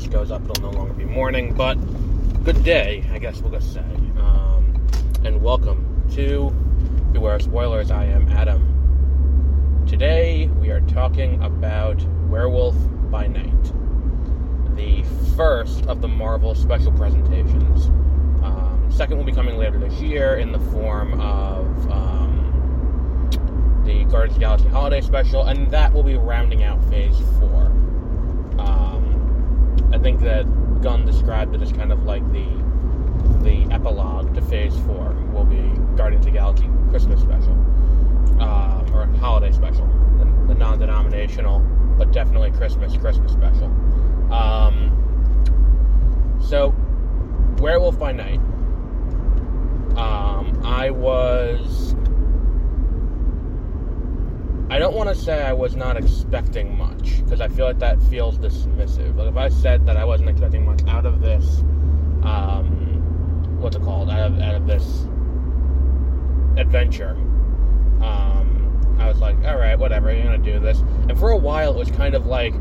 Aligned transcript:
this 0.00 0.08
goes 0.08 0.30
up, 0.30 0.42
it'll 0.48 0.72
no 0.72 0.78
longer 0.78 0.94
be 0.94 1.04
morning. 1.04 1.52
But 1.52 1.74
good 2.42 2.64
day, 2.64 3.04
I 3.12 3.18
guess 3.18 3.42
we'll 3.42 3.52
just 3.52 3.74
say. 3.74 3.84
Um, 4.16 4.86
and 5.24 5.42
welcome 5.42 6.06
to 6.14 6.50
Beware 7.12 7.38
Spoilers. 7.38 7.90
I 7.90 8.06
am 8.06 8.26
Adam. 8.28 9.84
Today 9.86 10.46
we 10.58 10.70
are 10.70 10.80
talking 10.80 11.42
about 11.42 12.02
Werewolf 12.30 12.76
by 13.10 13.26
Night, 13.26 13.72
the 14.74 15.04
first 15.36 15.84
of 15.84 16.00
the 16.00 16.08
Marvel 16.08 16.54
special 16.54 16.92
presentations. 16.92 17.86
Um, 18.42 18.88
second 18.90 19.18
will 19.18 19.24
be 19.24 19.32
coming 19.32 19.58
later 19.58 19.78
this 19.78 20.00
year 20.00 20.36
in 20.36 20.50
the 20.50 20.60
form 20.60 21.20
of. 21.20 21.90
Um, 21.90 22.20
the 23.84 24.04
Guardians 24.04 24.32
of 24.32 24.34
the 24.34 24.40
Galaxy 24.40 24.68
Holiday 24.68 25.00
Special, 25.00 25.44
and 25.46 25.70
that 25.70 25.92
will 25.92 26.02
be 26.02 26.14
rounding 26.14 26.62
out 26.62 26.84
Phase 26.90 27.18
4. 27.40 27.79
I 29.92 29.98
think 29.98 30.20
that 30.20 30.44
Gunn 30.82 31.04
described 31.04 31.54
it 31.54 31.62
as 31.62 31.72
kind 31.72 31.92
of 31.92 32.04
like 32.04 32.22
the 32.32 32.46
the 33.42 33.66
epilogue 33.72 34.34
to 34.34 34.42
Phase 34.42 34.76
4 34.86 35.14
will 35.32 35.44
be 35.44 35.60
Guardians 35.96 36.26
of 36.26 36.32
the 36.32 36.38
Galaxy 36.38 36.68
Christmas 36.90 37.20
Special, 37.20 37.52
uh, 38.40 38.82
or 38.94 39.06
Holiday 39.18 39.52
Special, 39.52 39.86
the, 40.18 40.24
the 40.48 40.54
non-denominational, 40.54 41.60
but 41.98 42.12
definitely 42.12 42.50
Christmas 42.52 42.96
Christmas 42.96 43.32
Special. 43.32 43.66
Um, 44.32 44.96
so, 46.42 46.74
Werewolf 47.58 47.98
by 47.98 48.12
Night. 48.12 48.40
Um, 49.96 50.62
I 50.64 50.90
was 50.90 51.89
I 54.70 54.78
don't 54.78 54.94
want 54.94 55.08
to 55.08 55.16
say 55.16 55.42
I 55.42 55.52
was 55.52 55.74
not 55.74 55.96
expecting 55.96 56.78
much 56.78 57.24
because 57.24 57.40
I 57.40 57.48
feel 57.48 57.66
like 57.66 57.80
that 57.80 58.00
feels 58.04 58.38
dismissive. 58.38 59.16
Like 59.16 59.26
if 59.28 59.36
I 59.36 59.48
said 59.48 59.84
that 59.86 59.96
I 59.96 60.04
wasn't 60.04 60.30
expecting 60.30 60.64
much 60.64 60.80
out 60.86 61.06
of 61.06 61.20
this, 61.20 61.58
um, 62.22 63.58
what's 63.60 63.74
it 63.74 63.82
called? 63.82 64.10
Out 64.10 64.30
of 64.30 64.38
out 64.38 64.54
of 64.54 64.68
this 64.68 65.08
adventure, 66.56 67.16
um, 68.00 68.96
I 69.00 69.08
was 69.08 69.18
like, 69.18 69.36
all 69.44 69.56
right, 69.56 69.76
whatever, 69.76 70.14
you're 70.14 70.22
gonna 70.22 70.38
do 70.38 70.60
this. 70.60 70.78
And 71.08 71.18
for 71.18 71.32
a 71.32 71.36
while, 71.36 71.72
it 71.72 71.76
was 71.76 71.90
kind 71.90 72.14
of 72.14 72.26
like 72.26 72.54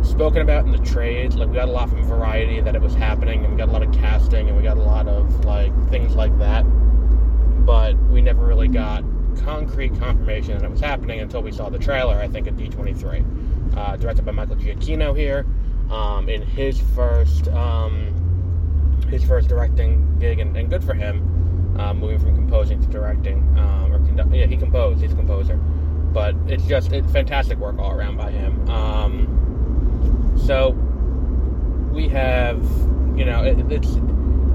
spoken 0.00 0.40
about 0.40 0.64
in 0.64 0.70
the 0.70 0.78
trades. 0.78 1.36
Like 1.36 1.50
we 1.50 1.56
got 1.56 1.68
a 1.68 1.72
lot 1.72 1.90
from 1.90 2.04
Variety 2.04 2.62
that 2.62 2.74
it 2.74 2.80
was 2.80 2.94
happening, 2.94 3.44
and 3.44 3.52
we 3.52 3.58
got 3.58 3.68
a 3.68 3.72
lot 3.72 3.82
of 3.82 3.92
casting, 3.92 4.48
and 4.48 4.56
we 4.56 4.62
got 4.62 4.78
a 4.78 4.82
lot 4.82 5.06
of 5.06 5.44
like 5.44 5.74
things 5.90 6.14
like 6.14 6.36
that. 6.38 6.62
But 7.66 7.98
we 8.04 8.22
never 8.22 8.46
really 8.46 8.68
got 8.68 9.04
concrete 9.42 9.98
confirmation 9.98 10.58
that 10.58 10.64
it 10.64 10.70
was 10.70 10.80
happening 10.80 11.20
until 11.20 11.42
we 11.42 11.52
saw 11.52 11.68
the 11.68 11.78
trailer, 11.78 12.16
I 12.16 12.28
think, 12.28 12.46
at 12.46 12.56
D23. 12.56 13.76
Uh, 13.76 13.96
directed 13.96 14.24
by 14.24 14.32
Michael 14.32 14.56
Giacchino 14.56 15.16
here, 15.16 15.46
um, 15.90 16.28
in 16.28 16.42
his 16.42 16.80
first 16.94 17.48
um, 17.48 18.14
his 19.10 19.24
first 19.24 19.48
directing 19.48 20.18
gig, 20.18 20.38
and, 20.38 20.56
and 20.56 20.68
good 20.68 20.82
for 20.82 20.94
him, 20.94 21.76
uh, 21.78 21.94
moving 21.94 22.18
from 22.18 22.34
composing 22.34 22.80
to 22.80 22.88
directing. 22.88 23.38
Um, 23.58 23.92
or 23.92 23.98
condu- 24.00 24.36
yeah, 24.36 24.46
he 24.46 24.56
composed, 24.56 25.00
he's 25.00 25.12
a 25.12 25.16
composer. 25.16 25.56
But 25.56 26.34
it's 26.46 26.64
just 26.64 26.92
it's 26.92 27.10
fantastic 27.12 27.58
work 27.58 27.78
all 27.78 27.92
around 27.92 28.16
by 28.16 28.30
him. 28.30 28.68
Um, 28.68 30.34
so 30.46 30.70
we 31.92 32.08
have, 32.08 32.62
you 33.16 33.24
know, 33.24 33.44
it, 33.44 33.58
it's 33.70 33.98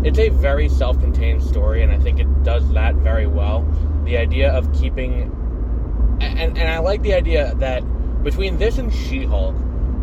it's 0.03 0.19
a 0.19 0.29
very 0.29 0.67
self-contained 0.67 1.41
story, 1.41 1.81
and 1.81 1.91
I 1.91 1.99
think 1.99 2.19
it 2.19 2.43
does 2.43 2.67
that 2.73 2.95
very 2.95 3.27
well. 3.27 3.61
The 4.05 4.17
idea 4.17 4.51
of 4.51 4.71
keeping, 4.73 5.31
and 6.21 6.57
and 6.57 6.69
I 6.69 6.79
like 6.79 7.01
the 7.01 7.13
idea 7.13 7.55
that 7.55 7.81
between 8.23 8.57
this 8.57 8.77
and 8.77 8.93
She-Hulk, 8.93 9.55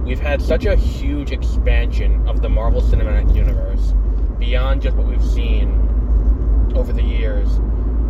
we've 0.04 0.20
had 0.20 0.40
such 0.42 0.64
a 0.64 0.76
huge 0.76 1.32
expansion 1.32 2.26
of 2.28 2.42
the 2.42 2.48
Marvel 2.48 2.80
Cinematic 2.80 3.34
Universe 3.34 3.94
beyond 4.38 4.82
just 4.82 4.96
what 4.96 5.06
we've 5.06 5.24
seen 5.24 6.72
over 6.74 6.92
the 6.92 7.02
years, 7.02 7.48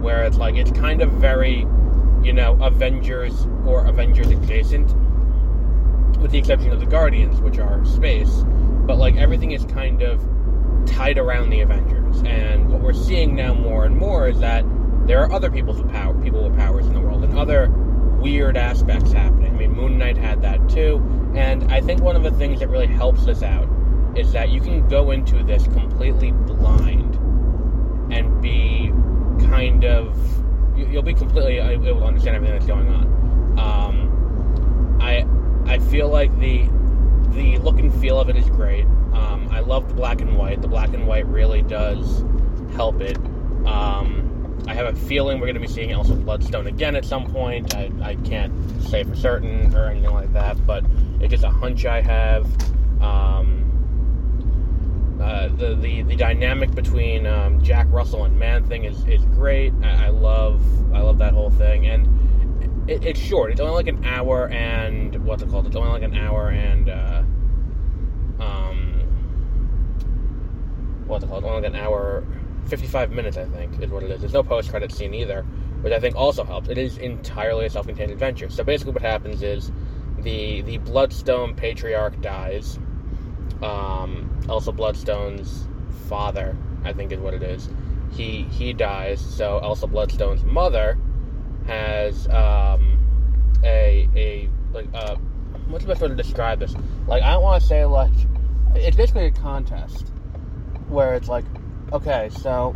where 0.01 0.25
it's 0.25 0.37
like 0.37 0.55
it's 0.55 0.71
kind 0.71 1.03
of 1.03 1.11
very, 1.13 1.67
you 2.23 2.33
know, 2.33 2.57
Avengers 2.63 3.47
or 3.67 3.85
Avengers 3.87 4.29
adjacent, 4.29 4.95
with 6.19 6.31
the 6.31 6.39
exception 6.39 6.71
of 6.71 6.81
the 6.81 6.87
Guardians, 6.87 7.41
which 7.41 7.59
are 7.59 7.85
space. 7.85 8.45
But 8.87 8.97
like 8.97 9.17
everything 9.17 9.53
is 9.53 9.65
kind 9.67 10.03
of 10.03 10.25
tied 10.87 11.19
around 11.19 11.51
the 11.51 11.61
Avengers. 11.61 12.23
And 12.25 12.71
what 12.71 12.81
we're 12.81 12.93
seeing 12.93 13.35
now 13.35 13.55
more 13.55 13.85
and 13.85 13.97
more 13.97 14.29
is 14.29 14.39
that 14.41 14.65
there 15.11 15.25
are 15.25 15.33
other 15.33 15.51
people 15.51 15.75
with 15.75 15.91
power, 15.91 16.15
people 16.23 16.45
with 16.45 16.57
powers 16.57 16.87
in 16.87 16.95
the 16.95 17.01
world, 17.01 17.25
and 17.25 17.37
other 17.37 17.69
weird 18.21 18.57
aspects 18.57 19.11
happening. 19.11 19.53
I 19.53 19.59
mean, 19.59 19.73
Moon 19.73 19.99
Knight 19.99 20.17
had 20.17 20.41
that 20.43 20.69
too, 20.69 21.03
and 21.35 21.65
I 21.73 21.81
think 21.81 22.01
one 22.01 22.15
of 22.15 22.23
the 22.23 22.31
things 22.31 22.61
that 22.61 22.69
really 22.69 22.87
helps 22.87 23.27
us 23.27 23.43
out 23.43 23.69
is 24.15 24.31
that 24.31 24.51
you 24.51 24.61
can 24.61 24.87
go 24.89 25.11
into 25.11 25.43
this 25.43 25.65
completely 25.65 26.31
blind 26.31 27.17
and 28.13 28.41
be 28.41 28.93
kind 29.49 29.85
of 29.85 30.17
you'll 30.77 31.03
be 31.03 31.15
completely 31.15 31.59
able 31.59 31.83
to 31.83 32.05
understand 32.05 32.37
everything 32.37 32.55
that's 32.55 32.67
going 32.67 32.89
on. 32.89 33.59
Um, 33.59 34.99
I 35.03 35.27
I 35.67 35.81
feel 35.81 36.09
like 36.09 36.39
the 36.39 36.69
the 37.31 37.59
look 37.59 37.81
and 37.81 37.93
feel 38.01 38.21
of 38.21 38.29
it 38.29 38.37
is 38.37 38.49
great. 38.51 38.85
Um, 39.13 39.49
I 39.51 39.59
love 39.59 39.89
the 39.89 39.95
black 39.95 40.21
and 40.21 40.39
white. 40.39 40.63
The 40.63 40.69
black 40.69 40.95
and 40.95 41.09
white 41.09 41.27
really 41.27 41.63
does 41.63 42.25
help 42.77 43.01
it. 43.01 43.19
Um, 43.67 44.20
I 44.67 44.75
have 44.75 44.87
a 44.87 44.97
feeling 44.97 45.41
we're 45.41 45.47
going 45.47 45.55
to 45.55 45.61
be 45.61 45.67
seeing 45.69 45.91
Elsa 45.91 46.15
Bloodstone 46.15 46.67
again 46.67 46.97
at 46.97 47.05
some 47.05 47.27
point. 47.31 47.75
I, 47.75 47.91
I 48.03 48.15
can't 48.17 48.53
say 48.83 49.05
for 49.05 49.15
certain 49.17 49.75
or 49.75 49.87
anything 49.87 50.13
like 50.13 50.33
that, 50.33 50.65
but 50.67 50.85
it's 51.21 51.31
just 51.31 51.45
a 51.45 51.51
hunch 51.51 51.87
I 51.87 52.01
have. 52.01 52.47
Um, 53.01 53.59
uh, 55.21 55.49
the, 55.49 55.75
the 55.75 56.03
the 56.03 56.17
dynamic 56.17 56.75
between 56.75 57.27
um, 57.27 57.63
Jack 57.63 57.87
Russell 57.91 58.25
and 58.25 58.39
Man 58.39 58.65
Thing 58.67 58.85
is, 58.85 59.05
is 59.07 59.25
great. 59.27 59.73
I, 59.83 60.07
I 60.07 60.09
love 60.09 60.63
I 60.95 61.01
love 61.01 61.19
that 61.19 61.35
whole 61.35 61.51
thing, 61.51 61.87
and 61.87 62.89
it, 62.91 63.05
it's 63.05 63.21
short. 63.21 63.53
It's 63.53 63.61
only 63.61 63.75
like 63.75 63.87
an 63.87 64.05
hour 64.05 64.49
and 64.49 65.25
what's 65.25 65.43
it 65.43 65.51
called? 65.51 65.67
It's 65.67 65.77
only 65.77 65.91
like 65.91 66.03
an 66.03 66.17
hour 66.17 66.51
and 66.51 66.89
uh, 66.89 67.23
um, 68.41 69.03
what's 71.07 71.25
it 71.25 71.29
called? 71.29 71.45
It's 71.45 71.51
Only 71.51 71.69
like 71.69 71.75
an 71.75 71.81
hour, 71.81 72.25
fifty-five 72.71 73.11
minutes, 73.11 73.37
I 73.37 73.45
think, 73.45 73.83
is 73.83 73.91
what 73.91 74.03
it 74.03 74.11
is. 74.11 74.21
There's 74.21 74.33
no 74.33 74.43
post-credit 74.43 74.93
scene 74.93 75.13
either, 75.13 75.43
which 75.83 75.93
I 75.93 76.01
think 76.01 76.17
also 76.17 76.45
helps. 76.45 76.69
It 76.69 76.79
is 76.79 76.99
entirely 76.99 77.67
a 77.67 77.71
self-contained 77.71 78.11
adventure. 78.11 78.49
So 78.49 78.65
basically, 78.65 78.93
what 78.93 79.03
happens 79.03 79.43
is 79.43 79.71
the 80.21 80.63
the 80.63 80.79
Bloodstone 80.79 81.55
patriarch 81.55 82.21
dies. 82.23 82.79
Um, 83.63 84.31
Elsa 84.49 84.73
Bloodstone's 84.73 85.67
father, 86.09 86.57
I 86.85 86.93
think, 86.93 87.13
is 87.13 87.19
what 87.19 87.35
it 87.35 87.43
is. 87.43 87.69
He 88.13 88.45
he 88.45 88.73
dies. 88.73 89.21
So 89.21 89.59
Elsa 89.63 89.87
Bloodstone's 89.87 90.45
mother 90.45 90.99
has 91.67 92.27
um, 92.29 92.99
a 93.63 94.09
a 94.17 94.49
like 94.73 94.89
uh, 94.95 95.17
what's 95.69 95.85
the 95.85 95.89
best 95.89 96.01
way 96.01 96.09
to 96.09 96.15
describe 96.15 96.61
this? 96.61 96.75
Like 97.07 97.23
I 97.23 97.33
don't 97.33 97.43
want 97.43 97.61
to 97.63 97.69
say 97.69 97.85
like 97.85 98.13
it's 98.75 98.97
basically 98.97 99.27
a 99.27 99.31
contest 99.31 100.13
where 100.89 101.15
it's 101.15 101.29
like, 101.29 101.45
okay, 101.93 102.31
so 102.31 102.75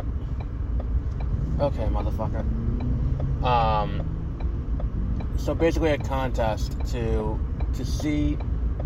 okay, 1.59 1.85
motherfucker. 1.85 2.43
Um, 3.43 4.05
so 5.37 5.53
basically 5.53 5.91
a 5.91 5.97
contest 5.97 6.73
to 6.91 7.39
to 7.73 7.85
see 7.85 8.37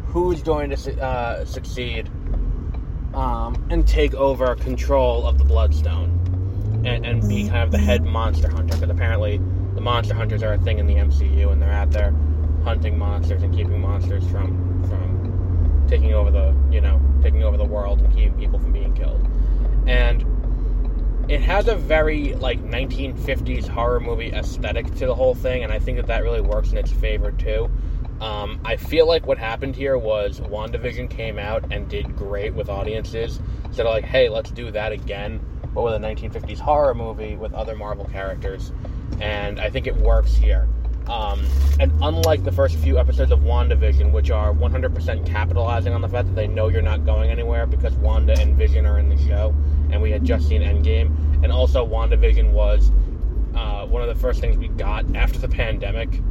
who's 0.07 0.41
going 0.41 0.71
to 0.71 1.01
uh, 1.01 1.45
succeed 1.45 2.09
um, 3.13 3.67
and 3.69 3.87
take 3.87 4.13
over 4.15 4.55
control 4.55 5.25
of 5.25 5.37
the 5.37 5.43
Bloodstone 5.43 6.15
and, 6.85 7.05
and 7.05 7.27
be 7.27 7.47
kind 7.47 7.63
of 7.63 7.71
the 7.71 7.77
head 7.77 8.03
monster 8.03 8.49
hunter 8.49 8.75
because 8.75 8.89
apparently 8.89 9.37
the 9.75 9.81
monster 9.81 10.13
hunters 10.13 10.41
are 10.43 10.53
a 10.53 10.57
thing 10.59 10.79
in 10.79 10.87
the 10.87 10.95
MCU 10.95 11.51
and 11.51 11.61
they're 11.61 11.71
out 11.71 11.91
there 11.91 12.13
hunting 12.63 12.97
monsters 12.97 13.43
and 13.43 13.55
keeping 13.55 13.79
monsters 13.79 14.27
from 14.27 14.83
from 14.89 15.85
taking 15.87 16.13
over 16.13 16.31
the 16.31 16.55
you 16.71 16.81
know 16.81 16.99
taking 17.21 17.43
over 17.43 17.57
the 17.57 17.65
world 17.65 18.01
and 18.01 18.13
keeping 18.13 18.37
people 18.37 18.59
from 18.59 18.71
being 18.71 18.93
killed 18.93 19.25
and 19.87 20.25
it 21.29 21.41
has 21.41 21.67
a 21.67 21.75
very 21.75 22.33
like 22.35 22.61
1950s 22.63 23.67
horror 23.67 23.99
movie 23.99 24.31
aesthetic 24.31 24.87
to 24.95 25.05
the 25.05 25.13
whole 25.13 25.35
thing 25.35 25.63
and 25.63 25.71
i 25.71 25.77
think 25.77 25.97
that 25.97 26.07
that 26.07 26.23
really 26.23 26.41
works 26.41 26.71
in 26.71 26.77
its 26.77 26.91
favor 26.91 27.31
too. 27.31 27.69
Um, 28.21 28.59
i 28.65 28.75
feel 28.75 29.07
like 29.07 29.25
what 29.25 29.37
happened 29.37 29.75
here 29.75 29.97
was 29.97 30.39
wandavision 30.41 31.09
came 31.09 31.39
out 31.39 31.71
and 31.71 31.87
did 31.87 32.15
great 32.15 32.53
with 32.53 32.69
audiences. 32.69 33.39
So 33.71 33.83
they're 33.83 33.85
like 33.85 34.05
hey 34.05 34.29
let's 34.29 34.51
do 34.51 34.71
that 34.71 34.91
again 34.91 35.39
but 35.73 35.83
with 35.83 35.93
a 35.93 35.99
1950s 35.99 36.57
horror 36.57 36.95
movie 36.95 37.35
with 37.35 37.53
other 37.53 37.75
marvel 37.75 38.05
characters. 38.05 38.71
And 39.21 39.59
i 39.59 39.69
think 39.69 39.87
it 39.87 39.95
works 39.95 40.33
here 40.33 40.67
um, 41.09 41.45
and 41.79 41.91
unlike 42.01 42.43
the 42.43 42.51
first 42.51 42.75
few 42.77 42.99
episodes 42.99 43.31
of 43.31 43.39
WandaVision, 43.39 44.11
which 44.11 44.29
are 44.29 44.53
100% 44.53 45.25
capitalizing 45.25 45.93
on 45.93 46.01
the 46.01 46.07
fact 46.07 46.27
that 46.27 46.35
they 46.35 46.47
know 46.47 46.67
you're 46.67 46.81
not 46.81 47.05
going 47.05 47.31
anywhere 47.31 47.65
because 47.65 47.93
Wanda 47.95 48.39
and 48.39 48.55
Vision 48.55 48.85
are 48.85 48.99
in 48.99 49.09
the 49.09 49.17
show, 49.27 49.55
and 49.91 50.01
we 50.01 50.11
had 50.11 50.23
just 50.23 50.47
seen 50.47 50.61
Endgame, 50.61 51.07
and 51.43 51.51
also 51.51 51.85
WandaVision 51.85 52.51
was 52.51 52.91
uh, 53.55 53.85
one 53.87 54.01
of 54.01 54.07
the 54.07 54.15
first 54.15 54.39
things 54.39 54.57
we 54.57 54.67
got 54.67 55.03
after 55.15 55.39
the 55.39 55.49
pandemic, 55.49 56.21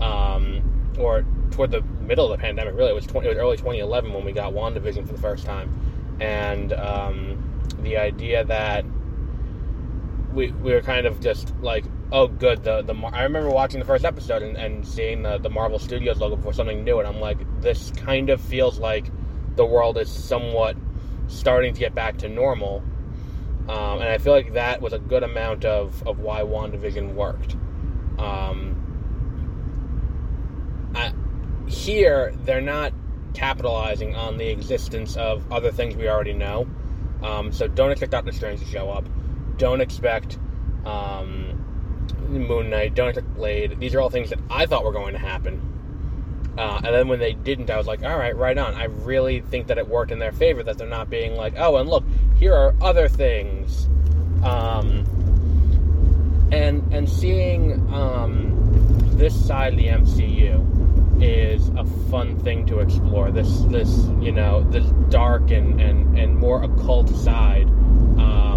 um, 0.00 0.62
or 0.98 1.24
toward 1.52 1.70
the 1.70 1.82
middle 2.00 2.30
of 2.30 2.36
the 2.36 2.42
pandemic. 2.42 2.74
Really, 2.74 2.90
it 2.90 2.94
was 2.94 3.06
20, 3.06 3.26
it 3.26 3.30
was 3.30 3.38
early 3.38 3.56
2011 3.56 4.12
when 4.12 4.24
we 4.24 4.32
got 4.32 4.52
WandaVision 4.52 5.06
for 5.06 5.12
the 5.12 5.20
first 5.20 5.46
time, 5.46 5.72
and 6.20 6.72
um, 6.72 7.38
the 7.82 7.96
idea 7.96 8.44
that 8.44 8.84
we 10.34 10.50
we 10.50 10.72
were 10.72 10.82
kind 10.82 11.06
of 11.06 11.20
just 11.20 11.54
like, 11.60 11.84
oh, 12.12 12.26
good. 12.26 12.64
The 12.64 12.82
the 12.82 12.94
I 13.12 13.22
remember 13.22 13.50
watching 13.50 13.80
the 13.80 13.86
first 13.86 14.04
episode 14.04 14.42
and, 14.42 14.56
and 14.56 14.86
seeing 14.86 15.22
the 15.22 15.38
the 15.38 15.50
Marvel 15.50 15.78
Studios 15.78 16.18
logo 16.18 16.36
for 16.36 16.52
something 16.52 16.84
new, 16.84 16.98
and 16.98 17.08
I'm 17.08 17.20
like, 17.20 17.38
this 17.60 17.90
kind 17.96 18.30
of 18.30 18.40
feels 18.40 18.78
like 18.78 19.06
the 19.56 19.64
world 19.64 19.98
is 19.98 20.10
somewhat 20.10 20.76
starting 21.28 21.72
to 21.74 21.80
get 21.80 21.94
back 21.94 22.18
to 22.18 22.28
normal. 22.28 22.82
Um, 23.68 24.00
and 24.00 24.08
I 24.10 24.18
feel 24.18 24.34
like 24.34 24.52
that 24.54 24.82
was 24.82 24.92
a 24.92 24.98
good 24.98 25.22
amount 25.22 25.64
of, 25.64 26.06
of 26.06 26.18
why 26.18 26.42
WandaVision 26.42 27.14
worked. 27.14 27.56
Um, 28.18 28.76
I, 30.94 31.14
here, 31.66 32.34
they're 32.44 32.60
not 32.60 32.92
capitalizing 33.32 34.14
on 34.14 34.36
the 34.36 34.48
existence 34.48 35.16
of 35.16 35.50
other 35.50 35.70
things 35.70 35.96
we 35.96 36.08
already 36.08 36.34
know. 36.34 36.68
Um, 37.22 37.52
so 37.52 37.66
don't 37.66 37.90
expect 37.90 38.12
Doctor 38.12 38.32
Strange 38.32 38.60
to 38.60 38.66
show 38.66 38.90
up. 38.90 39.06
Don't 39.58 39.80
expect 39.80 40.38
um, 40.84 41.64
Moon 42.28 42.70
Knight. 42.70 42.94
Don't 42.94 43.08
expect 43.08 43.34
Blade. 43.34 43.78
These 43.78 43.94
are 43.94 44.00
all 44.00 44.10
things 44.10 44.30
that 44.30 44.38
I 44.50 44.66
thought 44.66 44.84
were 44.84 44.92
going 44.92 45.12
to 45.12 45.18
happen. 45.18 45.70
Uh, 46.56 46.80
and 46.84 46.94
then 46.94 47.08
when 47.08 47.18
they 47.18 47.32
didn't, 47.32 47.68
I 47.68 47.76
was 47.76 47.86
like, 47.86 48.04
all 48.04 48.16
right, 48.16 48.36
right 48.36 48.56
on. 48.56 48.74
I 48.74 48.84
really 48.84 49.40
think 49.40 49.66
that 49.68 49.78
it 49.78 49.88
worked 49.88 50.12
in 50.12 50.20
their 50.20 50.32
favor 50.32 50.62
that 50.62 50.78
they're 50.78 50.86
not 50.86 51.10
being 51.10 51.34
like, 51.34 51.54
oh, 51.56 51.76
and 51.78 51.88
look, 51.88 52.04
here 52.36 52.54
are 52.54 52.74
other 52.80 53.08
things. 53.08 53.86
Um, 54.44 55.04
and 56.52 56.92
and 56.92 57.08
seeing 57.08 57.72
um, 57.92 58.52
this 59.16 59.34
side 59.46 59.72
of 59.72 59.78
the 59.78 59.88
MCU 59.88 61.22
is 61.22 61.68
a 61.70 61.84
fun 62.10 62.38
thing 62.40 62.66
to 62.66 62.80
explore. 62.80 63.30
This 63.30 63.60
this 63.62 63.88
you 64.20 64.30
know 64.30 64.62
this 64.70 64.84
dark 65.08 65.50
and 65.50 65.80
and, 65.80 66.18
and 66.18 66.36
more 66.36 66.62
occult 66.62 67.08
side. 67.08 67.66
Um, 67.66 68.53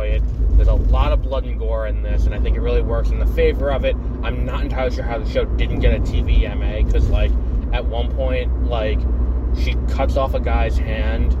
enjoy 0.00 0.16
it. 0.16 0.56
There's 0.56 0.68
a 0.68 0.74
lot 0.74 1.12
of 1.12 1.22
blood 1.22 1.44
and 1.44 1.58
gore 1.58 1.86
in 1.86 2.02
this, 2.02 2.26
and 2.26 2.34
I 2.34 2.40
think 2.40 2.56
it 2.56 2.60
really 2.60 2.82
works 2.82 3.10
in 3.10 3.18
the 3.18 3.26
favor 3.26 3.70
of 3.70 3.84
it. 3.84 3.96
I'm 4.22 4.44
not 4.44 4.62
entirely 4.62 4.94
sure 4.94 5.04
how 5.04 5.18
the 5.18 5.28
show 5.28 5.44
didn't 5.44 5.80
get 5.80 5.94
a 5.94 6.00
TV 6.00 6.42
TVMA 6.42 6.86
because, 6.86 7.08
like, 7.08 7.30
at 7.72 7.84
one 7.84 8.14
point, 8.14 8.66
like, 8.66 9.00
she 9.58 9.74
cuts 9.88 10.16
off 10.16 10.34
a 10.34 10.40
guy's 10.40 10.76
hand 10.76 11.32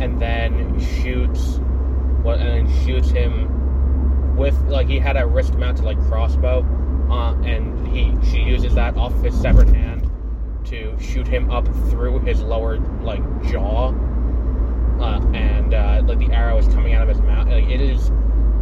and 0.00 0.20
then 0.20 0.78
shoots, 1.02 1.58
what, 2.22 2.38
and 2.38 2.68
then 2.68 2.86
shoots 2.86 3.10
him 3.10 4.36
with, 4.36 4.58
like, 4.68 4.86
he 4.86 4.98
had 4.98 5.16
a 5.16 5.26
wrist 5.26 5.54
mounted 5.54 5.84
like 5.84 5.98
crossbow, 6.06 6.64
uh, 7.10 7.34
and 7.42 7.88
he 7.88 8.14
she 8.30 8.38
uses 8.38 8.74
that 8.74 8.96
off 8.96 9.12
his 9.22 9.34
severed 9.34 9.68
hand 9.68 10.08
to 10.64 10.96
shoot 11.00 11.26
him 11.26 11.50
up 11.50 11.66
through 11.90 12.20
his 12.20 12.40
lower 12.40 12.78
like 13.02 13.20
jaw, 13.50 13.92
uh, 15.00 15.20
and 15.34 15.74
uh, 15.74 16.02
like 16.04 16.18
the 16.18 16.30
arrow 16.32 16.58
is 16.58 16.66
coming 16.68 16.94
out 16.94 17.02
of 17.02 17.08
his 17.08 17.20
mouth. 17.22 17.48
Like, 17.48 17.68
it 17.68 17.80
is 17.80 18.10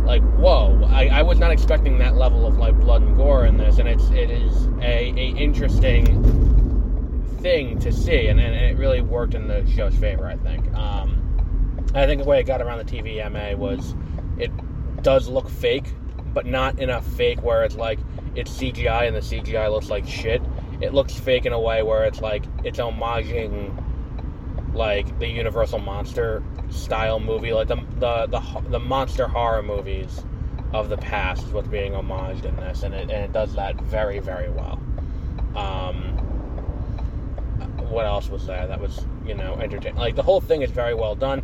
like 0.04 0.22
whoa. 0.36 0.82
I, 0.90 1.08
I 1.08 1.22
was 1.22 1.38
not 1.38 1.50
expecting 1.50 1.98
that 1.98 2.16
level 2.16 2.46
of 2.46 2.56
like 2.56 2.78
blood 2.80 3.02
and 3.02 3.16
gore 3.16 3.44
in 3.44 3.58
this 3.58 3.78
and 3.78 3.88
it's 3.88 4.08
it 4.10 4.30
is 4.30 4.66
a, 4.80 5.12
a 5.16 5.36
interesting 5.36 6.06
thing 7.40 7.78
to 7.80 7.92
see 7.92 8.26
and, 8.28 8.40
and 8.40 8.54
it 8.54 8.78
really 8.78 9.00
worked 9.00 9.34
in 9.34 9.46
the 9.46 9.64
show's 9.70 9.94
favor 9.94 10.26
i 10.26 10.36
think. 10.36 10.74
Um, 10.74 11.86
i 11.94 12.04
think 12.06 12.22
the 12.22 12.28
way 12.28 12.40
it 12.40 12.44
got 12.44 12.60
around 12.60 12.78
the 12.78 12.84
tvma 12.84 13.56
was 13.56 13.94
it 14.38 14.50
does 15.02 15.28
look 15.28 15.48
fake 15.48 15.92
but 16.32 16.46
not 16.46 16.78
enough 16.80 17.06
fake 17.06 17.42
where 17.42 17.62
it's 17.62 17.76
like 17.76 17.98
it's 18.34 18.50
cgi 18.58 19.06
and 19.06 19.14
the 19.14 19.20
cgi 19.20 19.70
looks 19.70 19.90
like 19.90 20.06
shit. 20.06 20.42
It 20.80 20.94
looks 20.94 21.12
fake 21.12 21.44
in 21.44 21.52
a 21.52 21.60
way 21.60 21.82
where 21.82 22.04
it's 22.04 22.20
like 22.20 22.44
it's 22.62 22.78
homaging 22.78 23.84
like 24.78 25.18
the 25.18 25.26
universal 25.26 25.80
monster 25.80 26.42
style 26.70 27.18
movie, 27.18 27.52
like 27.52 27.68
the 27.68 27.76
the 27.98 28.26
the, 28.26 28.70
the 28.70 28.78
monster 28.78 29.26
horror 29.26 29.62
movies 29.62 30.22
of 30.72 30.88
the 30.88 30.96
past 30.96 31.42
is 31.42 31.52
what's 31.52 31.68
being 31.68 31.92
homaged 31.92 32.44
in 32.44 32.54
this, 32.56 32.84
and 32.84 32.94
it 32.94 33.10
and 33.10 33.24
it 33.24 33.32
does 33.32 33.54
that 33.56 33.74
very 33.82 34.20
very 34.20 34.48
well. 34.48 34.80
Um, 35.56 36.02
what 37.90 38.06
else 38.06 38.28
was 38.28 38.46
there 38.46 38.66
that 38.68 38.80
was 38.80 39.04
you 39.26 39.34
know 39.34 39.54
entertaining? 39.54 39.98
Like 39.98 40.14
the 40.14 40.22
whole 40.22 40.40
thing 40.40 40.62
is 40.62 40.70
very 40.70 40.94
well 40.94 41.16
done. 41.16 41.42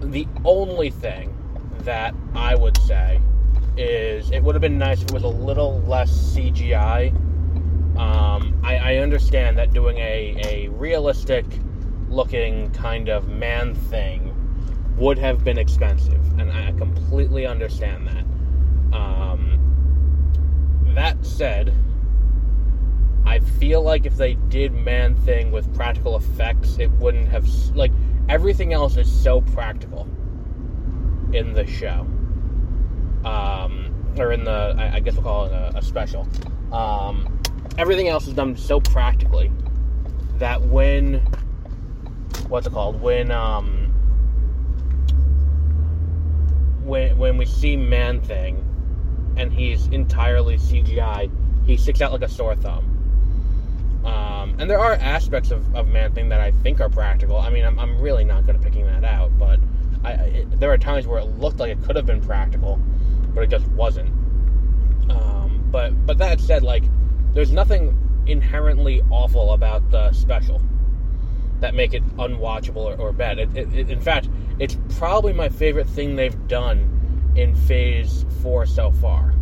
The 0.00 0.26
only 0.44 0.90
thing 0.90 1.36
that 1.80 2.14
I 2.34 2.54
would 2.54 2.78
say 2.78 3.20
is 3.76 4.30
it 4.30 4.42
would 4.42 4.54
have 4.54 4.62
been 4.62 4.78
nice 4.78 5.02
if 5.02 5.08
it 5.08 5.12
was 5.12 5.24
a 5.24 5.28
little 5.28 5.80
less 5.82 6.10
CGI. 6.34 7.14
Um, 7.98 8.58
I, 8.62 8.76
I 8.76 8.96
understand 8.96 9.58
that 9.58 9.72
doing 9.72 9.98
a, 9.98 10.40
a 10.46 10.68
realistic 10.68 11.44
looking 12.08 12.70
kind 12.72 13.08
of 13.08 13.28
man 13.28 13.74
thing 13.74 14.32
would 14.96 15.18
have 15.18 15.44
been 15.44 15.58
expensive, 15.58 16.20
and 16.38 16.50
I 16.50 16.72
completely 16.72 17.46
understand 17.46 18.08
that. 18.08 18.96
Um, 18.96 19.58
that 20.94 21.24
said, 21.24 21.74
I 23.26 23.40
feel 23.40 23.82
like 23.82 24.06
if 24.06 24.16
they 24.16 24.34
did 24.34 24.72
Man 24.72 25.14
Thing 25.14 25.50
with 25.50 25.72
practical 25.74 26.16
effects, 26.16 26.78
it 26.78 26.90
wouldn't 26.92 27.28
have 27.28 27.46
like 27.74 27.92
everything 28.28 28.72
else 28.72 28.96
is 28.96 29.10
so 29.10 29.40
practical 29.40 30.08
in 31.32 31.52
the 31.52 31.66
show, 31.66 32.06
um, 33.24 33.92
or 34.16 34.32
in 34.32 34.44
the 34.44 34.74
I, 34.78 35.00
guess 35.00 35.14
we'll 35.14 35.24
call 35.24 35.44
it 35.46 35.52
a, 35.52 35.72
a 35.76 35.82
special. 35.82 36.26
Um, 36.72 37.40
everything 37.76 38.08
else 38.08 38.26
is 38.26 38.34
done 38.34 38.56
so 38.56 38.80
practically 38.80 39.50
that 40.38 40.62
when 40.62 41.20
what's 42.48 42.66
it 42.66 42.72
called 42.72 43.00
when 43.00 43.30
um 43.30 43.86
when 46.86 47.18
when 47.18 47.36
we 47.36 47.44
see 47.44 47.76
Man 47.76 48.20
Thing, 48.20 48.64
and 49.36 49.52
he's 49.52 49.86
entirely 49.88 50.56
CGI, 50.56 51.30
he 51.66 51.76
sticks 51.76 52.00
out 52.00 52.12
like 52.12 52.22
a 52.22 52.28
sore 52.28 52.54
thumb. 52.54 52.92
Um, 54.04 54.54
and 54.60 54.70
there 54.70 54.78
are 54.78 54.92
aspects 54.92 55.50
of, 55.50 55.74
of 55.74 55.88
Man 55.88 56.12
Thing 56.12 56.28
that 56.28 56.40
I 56.40 56.52
think 56.52 56.80
are 56.80 56.88
practical. 56.88 57.38
I 57.38 57.50
mean, 57.50 57.64
I'm, 57.64 57.78
I'm 57.78 58.00
really 58.00 58.24
not 58.24 58.46
good 58.46 58.54
at 58.54 58.62
picking 58.62 58.86
that 58.86 59.02
out, 59.02 59.36
but 59.36 59.58
I, 60.04 60.12
it, 60.12 60.60
there 60.60 60.70
are 60.70 60.78
times 60.78 61.08
where 61.08 61.18
it 61.18 61.24
looked 61.38 61.58
like 61.58 61.72
it 61.72 61.82
could 61.82 61.96
have 61.96 62.06
been 62.06 62.20
practical, 62.20 62.80
but 63.34 63.42
it 63.42 63.50
just 63.50 63.66
wasn't. 63.68 64.08
Um, 65.10 65.68
but 65.72 66.06
but 66.06 66.18
that 66.18 66.40
said, 66.40 66.62
like, 66.62 66.84
there's 67.34 67.50
nothing 67.50 67.98
inherently 68.26 69.02
awful 69.10 69.52
about 69.52 69.90
the 69.90 70.12
special 70.12 70.60
that 71.60 71.74
make 71.74 71.94
it 71.94 72.06
unwatchable 72.16 72.76
or, 72.76 72.96
or 72.96 73.12
bad. 73.12 73.38
It, 73.38 73.56
it, 73.56 73.90
in 73.90 74.00
fact, 74.00 74.28
it's 74.58 74.76
probably 74.98 75.32
my 75.32 75.48
favorite 75.48 75.88
thing 75.88 76.16
they've 76.16 76.48
done 76.48 77.32
in 77.36 77.54
Phase 77.54 78.24
Four 78.42 78.66
so 78.66 78.90
far. 78.90 79.34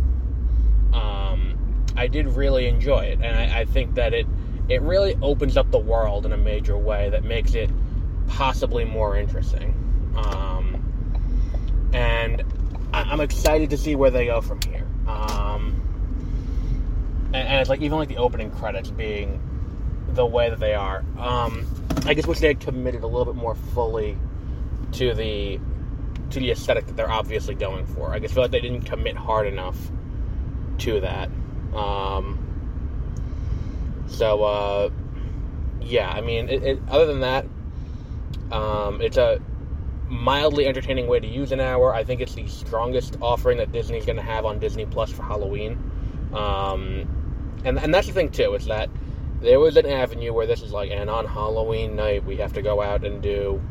Um, 0.93 1.57
I 1.95 2.07
did 2.07 2.27
really 2.27 2.67
enjoy 2.67 3.05
it, 3.05 3.19
and 3.21 3.37
I, 3.37 3.61
I 3.61 3.65
think 3.65 3.95
that 3.95 4.13
it 4.13 4.27
it 4.67 4.81
really 4.81 5.15
opens 5.21 5.57
up 5.57 5.69
the 5.71 5.79
world 5.79 6.25
in 6.25 6.31
a 6.31 6.37
major 6.37 6.77
way 6.77 7.09
that 7.09 7.23
makes 7.23 7.53
it 7.53 7.69
possibly 8.27 8.83
more 8.83 9.15
interesting. 9.15 9.73
Um, 10.15 11.91
and 11.93 12.43
I, 12.93 13.13
am 13.13 13.21
excited 13.21 13.69
to 13.69 13.77
see 13.77 13.95
where 13.95 14.09
they 14.09 14.25
go 14.25 14.41
from 14.41 14.59
here. 14.61 14.87
Um, 15.07 15.81
and, 17.27 17.47
and, 17.47 17.61
it's 17.61 17.69
like 17.69 17.81
even 17.81 17.97
like 17.97 18.09
the 18.09 18.17
opening 18.17 18.49
credits 18.49 18.89
being 18.89 19.39
the 20.09 20.25
way 20.25 20.49
that 20.49 20.59
they 20.59 20.73
are. 20.73 21.03
Um, 21.19 21.67
I 22.05 22.13
guess 22.13 22.27
wish 22.27 22.39
they 22.39 22.47
had 22.47 22.59
committed 22.59 23.03
a 23.03 23.07
little 23.07 23.25
bit 23.25 23.35
more 23.35 23.55
fully 23.55 24.17
to 24.93 25.13
the 25.13 25.59
to 26.31 26.39
the 26.39 26.51
aesthetic 26.51 26.87
that 26.87 26.95
they're 26.95 27.09
obviously 27.09 27.55
going 27.55 27.85
for. 27.85 28.13
I 28.13 28.19
guess 28.19 28.33
feel 28.33 28.43
like 28.43 28.51
they 28.51 28.59
didn't 28.59 28.81
commit 28.81 29.15
hard 29.15 29.47
enough 29.47 29.77
to 30.79 30.99
that. 31.01 31.29
Um, 31.73 32.39
so 34.07 34.43
uh, 34.43 34.89
yeah, 35.81 36.09
I 36.09 36.21
mean, 36.21 36.49
it, 36.49 36.63
it, 36.63 36.79
other 36.89 37.05
than 37.05 37.21
that, 37.21 37.45
um, 38.51 39.01
it's 39.01 39.17
a 39.17 39.41
mildly 40.07 40.67
entertaining 40.67 41.07
way 41.07 41.19
to 41.19 41.27
use 41.27 41.51
an 41.51 41.59
hour. 41.59 41.93
I 41.93 42.03
think 42.03 42.21
it's 42.21 42.35
the 42.35 42.47
strongest 42.47 43.17
offering 43.21 43.57
that 43.57 43.71
Disney's 43.71 44.05
going 44.05 44.17
to 44.17 44.23
have 44.23 44.45
on 44.45 44.59
Disney 44.59 44.85
Plus 44.85 45.11
for 45.11 45.23
Halloween. 45.23 45.73
Um, 46.33 47.07
and 47.63 47.79
and 47.79 47.93
that's 47.93 48.07
the 48.07 48.13
thing 48.13 48.29
too 48.29 48.53
is 48.53 48.65
that 48.65 48.89
there 49.41 49.59
was 49.59 49.77
an 49.77 49.85
avenue 49.85 50.33
where 50.33 50.47
this 50.47 50.61
is 50.61 50.71
like, 50.71 50.91
and 50.91 51.09
on 51.09 51.25
Halloween 51.25 51.95
night 51.95 52.23
we 52.25 52.37
have 52.37 52.53
to 52.53 52.61
go 52.61 52.81
out 52.81 53.05
and 53.05 53.21
do, 53.21 53.61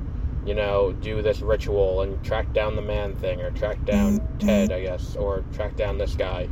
you 0.47 0.55
know, 0.55 0.93
do 0.93 1.23
this 1.23 1.41
ritual 1.41 2.03
and 2.03 2.23
track 2.25 2.53
down 2.53 2.77
the 2.77 2.83
man 2.83 3.17
thing, 3.17 3.41
or 3.41 3.51
track 3.51 3.85
down 3.85 4.21
mm-hmm. 4.21 4.39
Ted, 4.39 4.73
I 4.73 4.83
guess, 4.83 5.17
or 5.17 5.43
track 5.55 5.77
down 5.77 5.99
this 5.99 6.15
guy. 6.15 6.49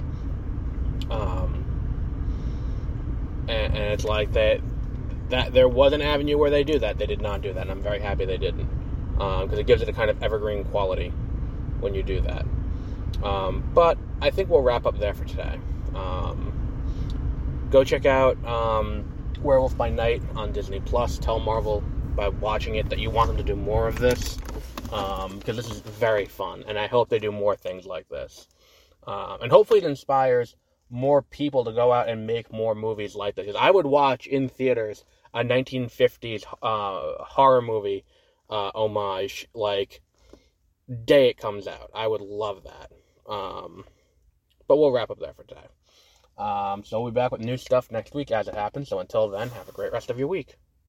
Um, 1.11 1.64
and, 3.49 3.75
and 3.75 3.92
it's 3.92 4.04
like 4.04 4.33
that. 4.33 4.61
That 5.28 5.54
there 5.54 5.69
was 5.69 5.95
an 5.95 6.02
avenue 6.02 6.37
where 6.37 6.50
they 6.50 6.62
do 6.62 6.78
that. 6.81 6.99
They 6.99 7.07
did 7.07 7.23
not 7.23 7.40
do 7.40 7.54
that, 7.54 7.62
and 7.62 7.71
I'm 7.71 7.81
very 7.81 8.00
happy 8.00 8.26
they 8.26 8.37
didn't, 8.37 8.69
because 9.14 9.52
um, 9.52 9.59
it 9.59 9.66
gives 9.66 9.81
it 9.81 9.88
a 9.88 9.92
kind 9.95 10.11
of 10.11 10.23
evergreen 10.23 10.62
quality 10.64 11.09
when 11.81 11.95
you 11.95 12.02
do 12.02 12.21
that. 12.21 12.45
Um, 13.23 13.64
but 13.73 13.97
I 14.21 14.28
think 14.28 14.50
we'll 14.50 14.61
wrap 14.61 14.85
up 14.85 14.99
there 14.99 15.14
for 15.14 15.25
today. 15.25 15.59
Um, 15.95 16.52
go 17.73 17.83
check 17.83 18.05
out 18.05 18.37
um, 18.45 19.02
Werewolf 19.41 19.76
by 19.76 19.88
Night 19.88 20.23
on 20.37 20.52
Disney 20.52 20.79
Plus. 20.81 21.19
Tell 21.19 21.41
Marvel 21.41 21.83
by 22.14 22.29
watching 22.29 22.76
it 22.76 22.91
that 22.91 22.99
you 22.99 23.11
want 23.11 23.29
them 23.29 23.38
to 23.38 23.43
do 23.43 23.57
more 23.57 23.88
of 23.88 23.99
this 23.99 24.37
because 24.85 25.25
um, 25.25 25.41
this 25.45 25.71
is 25.71 25.81
very 25.81 26.26
fun, 26.26 26.62
and 26.69 26.79
I 26.79 26.87
hope 26.87 27.09
they 27.09 27.19
do 27.19 27.33
more 27.33 27.57
things 27.57 27.87
like 27.87 28.09
this. 28.11 28.47
Um, 29.07 29.38
and 29.41 29.50
hopefully, 29.50 29.81
it 29.81 29.87
inspires 29.87 30.55
more 30.91 31.23
people 31.23 31.64
to 31.64 31.73
go 31.73 31.91
out 31.91 32.11
and 32.11 32.26
make 32.26 32.52
more 32.52 32.75
movies 32.75 33.14
like 33.14 33.35
this. 33.35 33.47
Because 33.47 33.61
I 33.61 33.71
would 33.71 33.87
watch 33.87 34.26
in 34.26 34.50
theaters 34.50 35.05
a 35.33 35.43
1950s 35.43 36.45
uh, 36.62 37.25
horror 37.25 37.62
movie 37.62 38.05
uh, 38.50 38.71
homage 38.75 39.49
like 39.55 40.02
day 41.07 41.31
it 41.31 41.38
comes 41.38 41.67
out. 41.67 41.91
I 41.95 42.07
would 42.07 42.21
love 42.21 42.64
that. 42.64 42.93
Um, 43.33 43.85
but 44.69 44.76
we'll 44.76 44.93
wrap 44.93 45.11
up 45.11 45.19
there 45.19 45.33
for 45.33 45.45
today. 45.45 45.67
Um, 46.39 46.85
so 46.85 47.01
we'll 47.01 47.12
be 47.12 47.15
back 47.15 47.33
with 47.33 47.41
new 47.41 47.57
stuff 47.57 47.91
next 47.91 48.15
week 48.15 48.31
as 48.31 48.49
it 48.49 48.55
happens. 48.55 48.89
So 48.89 48.99
until 48.99 49.29
then, 49.29 49.51
have 49.51 49.69
a 49.69 49.73
great 49.73 49.93
rest 49.93 50.11
of 50.11 50.19
your 50.19 50.29
week. 50.29 50.57